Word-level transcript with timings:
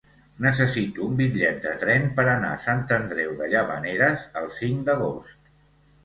Necessito 0.43 1.01
un 1.07 1.17
bitllet 1.17 1.57
de 1.65 1.73
tren 1.83 2.07
per 2.19 2.25
anar 2.31 2.49
a 2.53 2.61
Sant 2.63 2.81
Andreu 2.95 3.35
de 3.41 3.49
Llavaneres 3.51 4.23
el 4.41 4.49
cinc 4.55 4.81
d'agost. 4.89 5.37